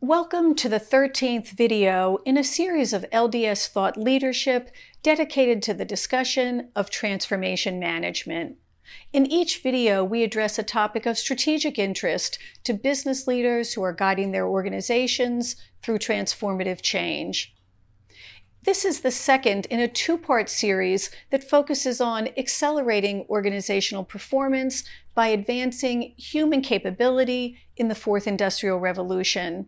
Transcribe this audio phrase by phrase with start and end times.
[0.00, 4.70] Welcome to the 13th video in a series of LDS thought leadership
[5.02, 8.58] dedicated to the discussion of transformation management.
[9.12, 13.92] In each video, we address a topic of strategic interest to business leaders who are
[13.92, 17.56] guiding their organizations through transformative change.
[18.62, 24.84] This is the second in a two part series that focuses on accelerating organizational performance
[25.16, 29.66] by advancing human capability in the fourth industrial revolution.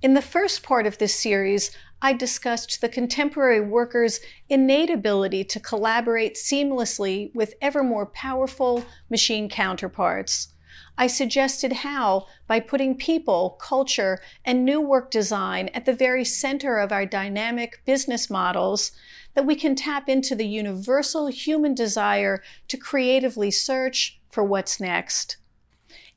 [0.00, 5.60] In the first part of this series, I discussed the contemporary worker's innate ability to
[5.60, 10.54] collaborate seamlessly with ever more powerful machine counterparts.
[10.96, 16.78] I suggested how, by putting people, culture, and new work design at the very center
[16.78, 18.92] of our dynamic business models,
[19.34, 25.36] that we can tap into the universal human desire to creatively search for what's next.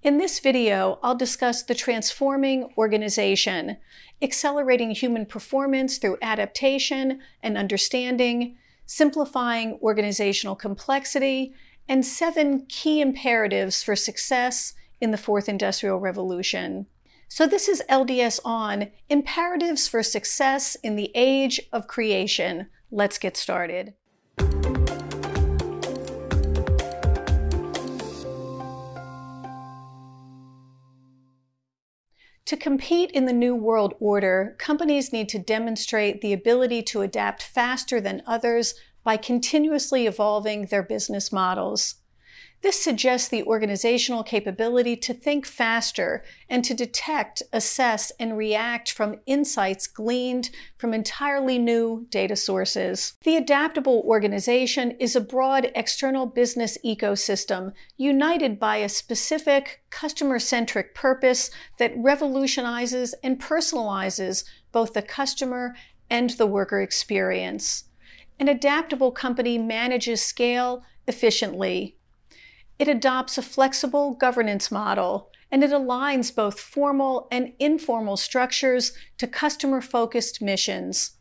[0.04, 3.78] In this video, I'll discuss the transforming organization,
[4.20, 11.54] accelerating human performance through adaptation and understanding, simplifying organizational complexity,
[11.88, 16.88] and seven key imperatives for success in the fourth industrial revolution.
[17.28, 22.70] So this is LDS on imperatives for success in the age of creation.
[22.90, 23.94] Let's get started.
[32.46, 37.44] To compete in the New World Order, companies need to demonstrate the ability to adapt
[37.44, 41.96] faster than others by continuously evolving their business models.
[42.62, 49.20] This suggests the organizational capability to think faster and to detect, assess, and react from
[49.26, 53.14] insights gleaned from entirely new data sources.
[53.24, 60.94] The adaptable organization is a broad external business ecosystem united by a specific customer centric
[60.94, 65.76] purpose that revolutionizes and personalizes both the customer
[66.12, 67.86] and the worker experience.
[68.40, 71.98] An adaptable company manages scale efficiently
[72.82, 79.28] it adopts a flexible governance model and it aligns both formal and informal structures to
[79.28, 81.12] customer focused missions.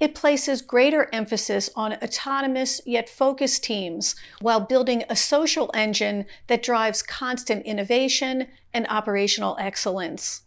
[0.00, 6.62] It places greater emphasis on autonomous yet focused teams while building a social engine that
[6.62, 10.44] drives constant innovation and operational excellence.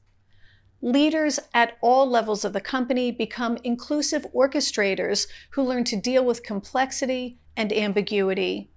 [0.82, 6.42] Leaders at all levels of the company become inclusive orchestrators who learn to deal with
[6.42, 8.72] complexity and ambiguity.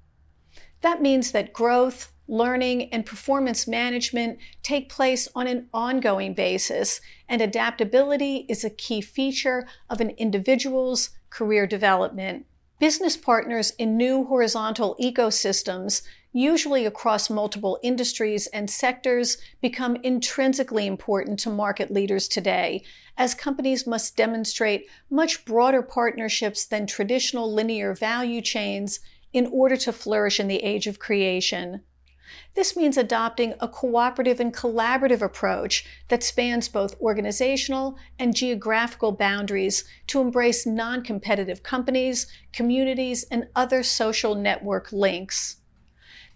[0.82, 7.42] That means that growth, learning, and performance management take place on an ongoing basis, and
[7.42, 12.46] adaptability is a key feature of an individual's career development.
[12.78, 16.00] Business partners in new horizontal ecosystems,
[16.32, 22.82] usually across multiple industries and sectors, become intrinsically important to market leaders today,
[23.18, 29.00] as companies must demonstrate much broader partnerships than traditional linear value chains
[29.32, 31.82] in order to flourish in the age of creation.
[32.54, 39.84] This means adopting a cooperative and collaborative approach that spans both organizational and geographical boundaries
[40.08, 45.56] to embrace non competitive companies, communities, and other social network links.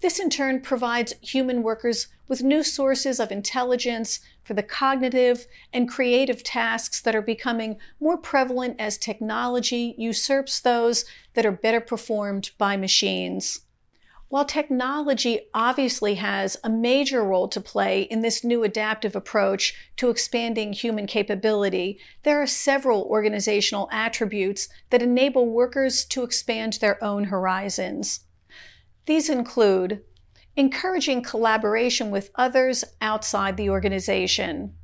[0.00, 5.88] This in turn provides human workers with new sources of intelligence for the cognitive and
[5.88, 11.04] creative tasks that are becoming more prevalent as technology usurps those
[11.34, 13.60] that are better performed by machines.
[14.28, 20.10] While technology obviously has a major role to play in this new adaptive approach to
[20.10, 27.24] expanding human capability, there are several organizational attributes that enable workers to expand their own
[27.24, 28.24] horizons.
[29.06, 30.02] These include
[30.56, 34.74] encouraging collaboration with others outside the organization,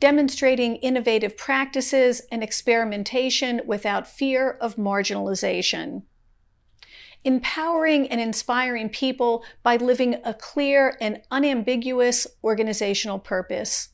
[0.00, 6.02] demonstrating innovative practices and experimentation without fear of marginalization,
[7.24, 13.88] empowering and inspiring people by living a clear and unambiguous organizational purpose,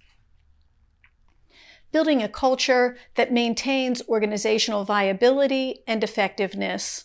[1.93, 7.05] building a culture that maintains organizational viability and effectiveness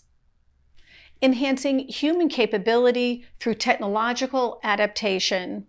[1.22, 5.66] enhancing human capability through technological adaptation.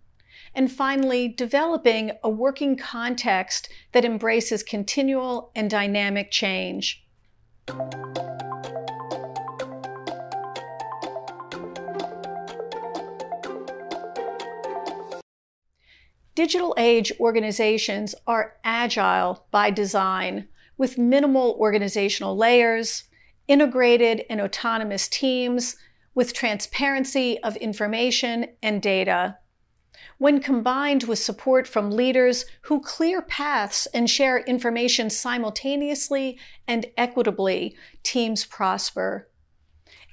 [0.55, 7.05] And finally, developing a working context that embraces continual and dynamic change.
[16.35, 20.47] Digital age organizations are agile by design
[20.77, 23.03] with minimal organizational layers,
[23.49, 25.75] integrated and autonomous teams
[26.15, 29.37] with transparency of information and data.
[30.17, 36.37] When combined with support from leaders who clear paths and share information simultaneously
[36.67, 39.27] and equitably, teams prosper.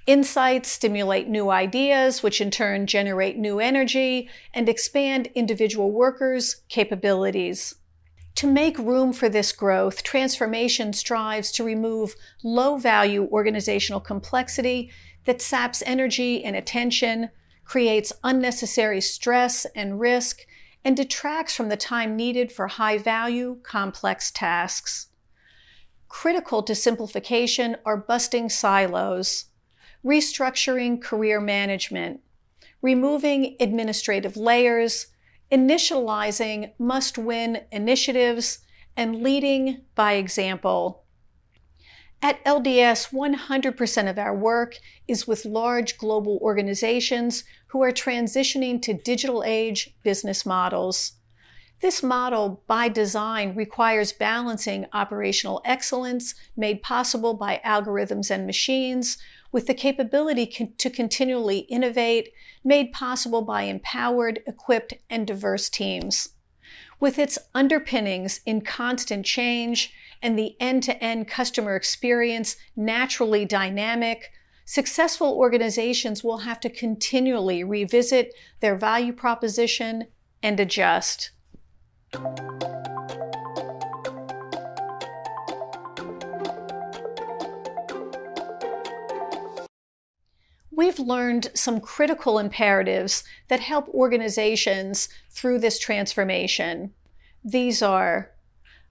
[0.07, 7.75] Insights stimulate new ideas, which in turn generate new energy and expand individual workers' capabilities.
[8.37, 14.91] To make room for this growth, transformation strives to remove low value organizational complexity
[15.25, 17.31] that saps energy and attention,
[17.65, 20.47] creates unnecessary stress and risk,
[20.85, 25.09] and detracts from the time needed for high value, complex tasks.
[26.09, 29.47] Critical to simplification are busting silos,
[30.05, 32.21] restructuring career management,
[32.83, 35.07] removing administrative layers,
[35.51, 38.61] initializing must win initiatives,
[38.97, 41.05] and leading by example.
[42.23, 44.77] At LDS, 100% of our work
[45.07, 51.13] is with large global organizations who are transitioning to digital age business models.
[51.83, 59.19] This model, by design, requires balancing operational excellence made possible by algorithms and machines
[59.53, 62.31] with the capability to continually innovate
[62.65, 66.31] made possible by empowered, equipped, and diverse teams.
[66.99, 74.31] With its underpinnings in constant change and the end to end customer experience naturally dynamic,
[74.65, 80.07] successful organizations will have to continually revisit their value proposition
[80.43, 81.31] and adjust.
[90.77, 96.93] We've learned some critical imperatives that help organizations through this transformation.
[97.43, 98.33] These are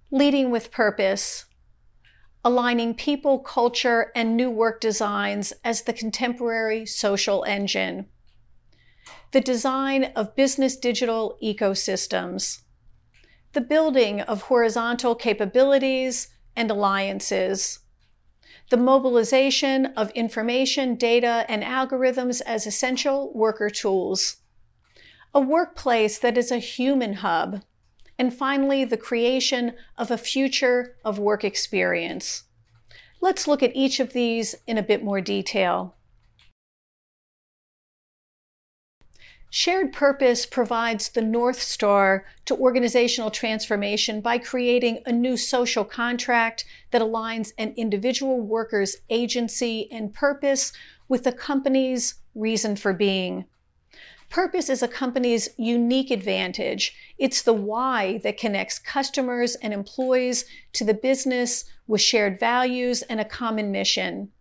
[0.09, 1.45] leading with purpose,
[2.43, 8.07] aligning people, culture, and new work designs as the contemporary social engine,
[9.31, 12.61] the design of business digital ecosystems,
[13.53, 17.81] the building of horizontal capabilities and alliances,
[18.69, 24.37] the mobilization of information, data, and algorithms as essential worker tools,
[25.33, 27.61] a workplace that is a human hub,
[28.17, 32.43] and finally, the creation of a future of work experience.
[33.21, 35.95] Let's look at each of these in a bit more detail.
[39.57, 46.65] Shared purpose provides the North Star to organizational transformation by creating a new social contract
[46.91, 50.73] that aligns an individual worker's agency and purpose
[51.07, 53.45] with the company's reason for being.
[54.29, 56.93] Purpose is a company's unique advantage.
[57.17, 60.43] It's the why that connects customers and employees
[60.73, 64.33] to the business with shared values and a common mission.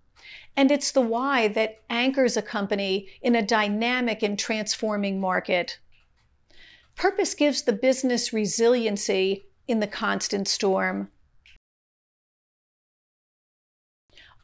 [0.56, 5.78] And it's the why that anchors a company in a dynamic and transforming market.
[6.96, 11.10] Purpose gives the business resiliency in the constant storm.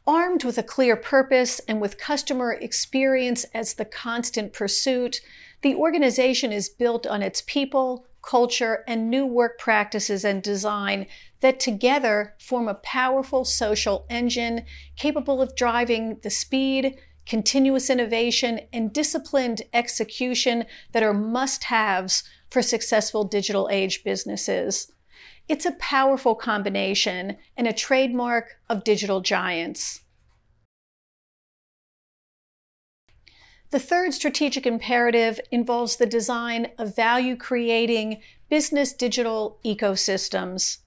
[0.06, 5.20] Armed with a clear purpose and with customer experience as the constant pursuit,
[5.62, 11.06] the organization is built on its people, culture, and new work practices and design
[11.40, 14.64] that together form a powerful social engine
[14.96, 16.96] capable of driving the speed,
[17.26, 24.92] continuous innovation, and disciplined execution that are must haves for successful digital age businesses.
[25.48, 30.02] It's a powerful combination and a trademark of digital giants.
[33.70, 40.78] The third strategic imperative involves the design of value creating business digital ecosystems.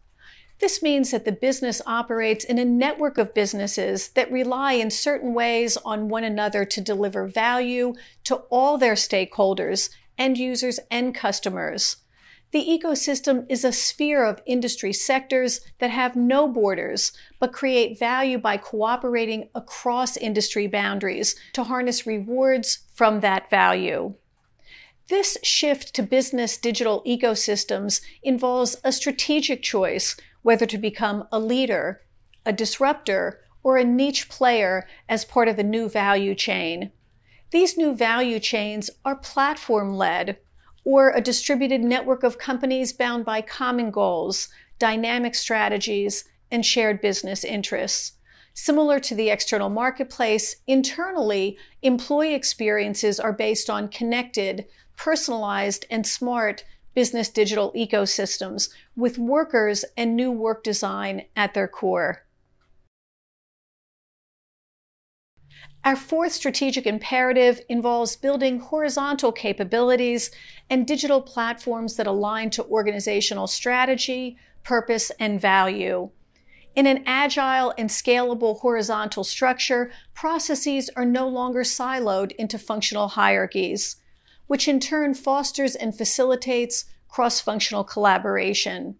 [0.60, 5.34] This means that the business operates in a network of businesses that rely in certain
[5.34, 7.94] ways on one another to deliver value
[8.26, 11.98] to all their stakeholders, end users, and customers.
[12.54, 18.38] The ecosystem is a sphere of industry sectors that have no borders, but create value
[18.38, 24.14] by cooperating across industry boundaries to harness rewards from that value.
[25.10, 32.02] This shift to business digital ecosystems involves a strategic choice whether to become a leader,
[32.46, 36.92] a disruptor, or a niche player as part of a new value chain.
[37.50, 40.38] These new value chains are platform led
[40.84, 44.50] or a distributed network of companies bound by common goals,
[44.80, 48.14] dynamic strategies, and shared business interests.
[48.54, 56.64] Similar to the external marketplace, internally, employee experiences are based on connected, personalized, and smart
[56.94, 62.23] business digital ecosystems with workers and new work design at their core.
[65.86, 70.32] Our fourth strategic imperative involves building horizontal capabilities
[70.70, 76.10] and digital platforms that align to organizational strategy, purpose, and value.
[76.74, 83.98] In an agile and scalable horizontal structure, processes are no longer siloed into functional hierarchies,
[84.48, 88.96] which in turn fosters and facilitates cross functional collaboration.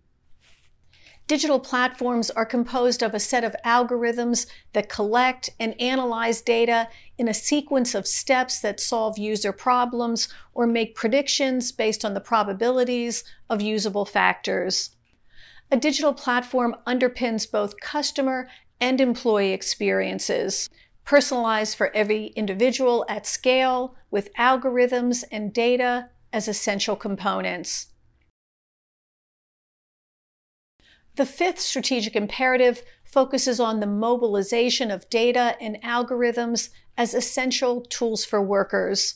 [1.26, 7.30] Digital platforms are composed of a set of algorithms that collect and analyze data in
[7.30, 13.24] a sequence of steps that solve user problems or make predictions based on the probabilities
[13.50, 14.98] of usable factors.
[15.72, 18.50] A digital platform underpins both customer
[18.82, 20.70] and employee experiences,
[21.06, 27.93] personalized for every individual at scale with algorithms and data as essential components.
[31.16, 38.26] The fifth strategic imperative focuses on the mobilization of data and algorithms as essential tools
[38.26, 39.16] for workers.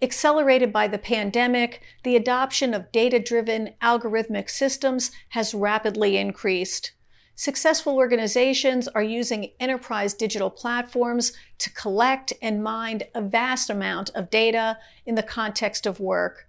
[0.00, 6.92] Accelerated by the pandemic, the adoption of data driven algorithmic systems has rapidly increased.
[7.34, 14.30] Successful organizations are using enterprise digital platforms to collect and mine a vast amount of
[14.30, 16.47] data in the context of work.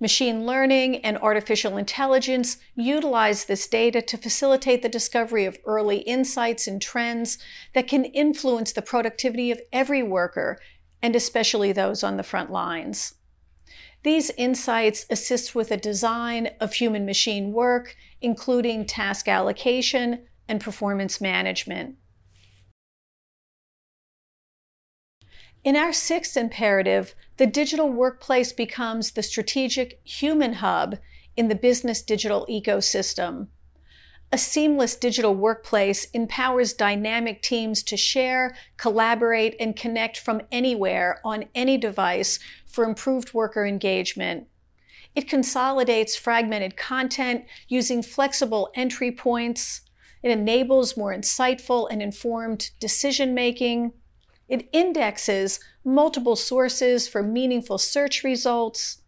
[0.00, 6.66] Machine learning and artificial intelligence utilize this data to facilitate the discovery of early insights
[6.66, 7.38] and trends
[7.74, 10.58] that can influence the productivity of every worker,
[11.02, 13.14] and especially those on the front lines.
[14.02, 21.20] These insights assist with the design of human machine work, including task allocation and performance
[21.20, 21.96] management.
[25.64, 30.98] In our sixth imperative, the digital workplace becomes the strategic human hub
[31.36, 33.46] in the business digital ecosystem.
[34.32, 41.44] A seamless digital workplace empowers dynamic teams to share, collaborate, and connect from anywhere on
[41.54, 44.48] any device for improved worker engagement.
[45.14, 49.82] It consolidates fragmented content using flexible entry points.
[50.24, 53.92] It enables more insightful and informed decision making.
[54.52, 58.98] It indexes multiple sources for meaningful search results,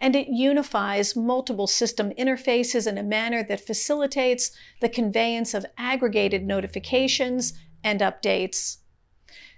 [0.00, 6.46] and it unifies multiple system interfaces in a manner that facilitates the conveyance of aggregated
[6.46, 8.76] notifications and updates.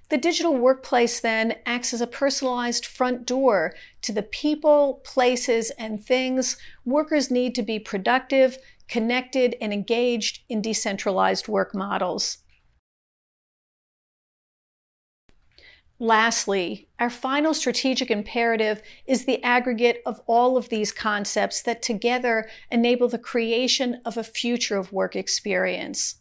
[0.09, 6.03] The digital workplace then acts as a personalized front door to the people, places, and
[6.03, 8.57] things workers need to be productive,
[8.89, 12.39] connected, and engaged in decentralized work models.
[16.01, 22.49] Lastly, our final strategic imperative is the aggregate of all of these concepts that together
[22.71, 26.17] enable the creation of a future of work experience.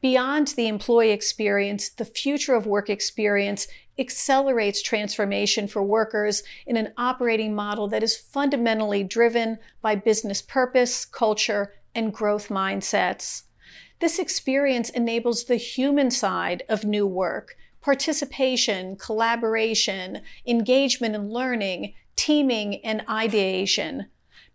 [0.00, 3.68] Beyond the employee experience, the future of work experience
[3.98, 11.04] accelerates transformation for workers in an operating model that is fundamentally driven by business purpose,
[11.04, 13.42] culture, and growth mindsets.
[14.00, 22.84] This experience enables the human side of new work, participation, collaboration, engagement and learning, teaming,
[22.84, 24.06] and ideation.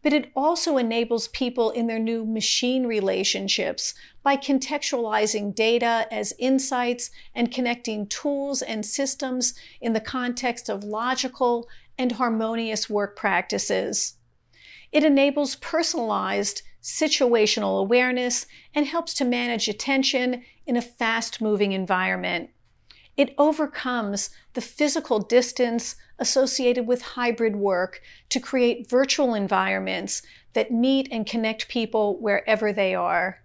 [0.04, 3.94] But it also enables people in their new machine relationships
[4.24, 11.68] by contextualizing data as insights and connecting tools and systems in the context of logical
[11.98, 14.16] and harmonious work practices.
[14.92, 22.50] It enables personalized situational awareness and helps to manage attention in a fast moving environment.
[23.18, 30.22] It overcomes the physical distance associated with hybrid work to create virtual environments
[30.54, 33.42] that meet and connect people wherever they are.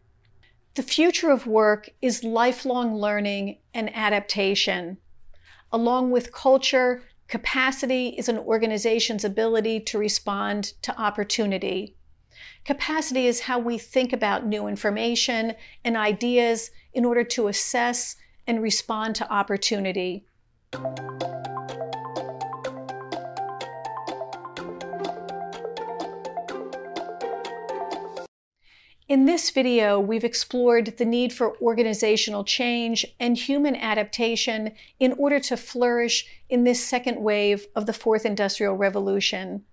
[0.75, 4.99] The future of work is lifelong learning and adaptation.
[5.71, 11.97] Along with culture, capacity is an organization's ability to respond to opportunity.
[12.65, 18.63] Capacity is how we think about new information and ideas in order to assess and
[18.63, 20.25] respond to opportunity.
[29.09, 35.39] In this video, we've explored the need for organizational change and human adaptation in order
[35.41, 39.65] to flourish in this second wave of the fourth industrial revolution.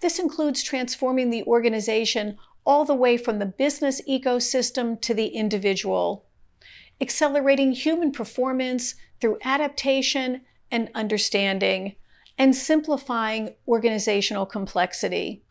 [0.00, 6.25] This includes transforming the organization all the way from the business ecosystem to the individual
[7.00, 11.94] accelerating human performance through adaptation and understanding,
[12.38, 15.42] and simplifying organizational complexity.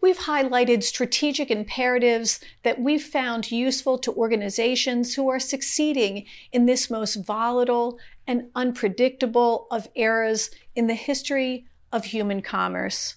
[0.00, 6.88] We've highlighted strategic imperatives that we've found useful to organizations who are succeeding in this
[6.88, 13.16] most volatile and unpredictable of eras in the history of human commerce.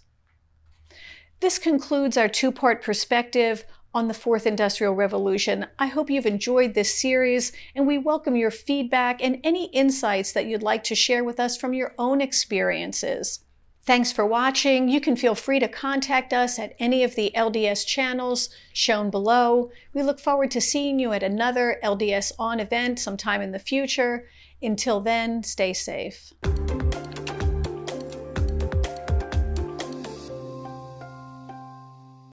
[1.39, 5.67] This concludes our two part perspective on the fourth industrial revolution.
[5.77, 10.45] I hope you've enjoyed this series and we welcome your feedback and any insights that
[10.45, 13.39] you'd like to share with us from your own experiences.
[13.85, 14.87] Thanks for watching.
[14.87, 19.71] You can feel free to contact us at any of the LDS channels shown below.
[19.93, 24.29] We look forward to seeing you at another LDS On event sometime in the future.
[24.61, 26.31] Until then, stay safe.